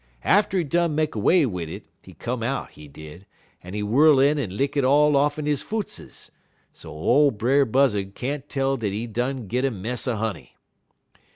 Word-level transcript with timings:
Atter 0.23 0.57
he 0.57 0.63
done 0.63 0.95
make 0.95 1.13
'way 1.15 1.45
wid 1.45 1.69
it, 1.69 1.85
he 2.01 2.15
come 2.15 2.41
out, 2.41 2.71
he 2.71 2.87
did, 2.87 3.27
en 3.63 3.75
he 3.75 3.83
whirl 3.83 4.19
in 4.19 4.39
en 4.39 4.57
lick 4.57 4.75
it 4.75 4.83
all 4.83 5.15
off'n 5.15 5.45
his 5.45 5.61
footses, 5.61 6.31
so 6.73 6.89
ole 6.89 7.29
Brer 7.29 7.65
Buzzud 7.67 8.15
can't 8.15 8.49
tell 8.49 8.77
dat 8.77 8.91
he 8.91 9.05
done 9.05 9.41
bin 9.45 9.47
git 9.47 9.63
a 9.65 9.69
mess 9.69 10.07
er 10.07 10.15
honey. 10.15 10.55